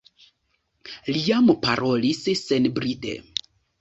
Li 1.11 1.21
jam 1.25 1.51
parolis 1.67 2.23
senbride. 2.41 3.13